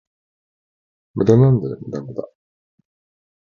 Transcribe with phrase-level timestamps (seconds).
[1.13, 2.23] 無駄なんだよ、無駄無駄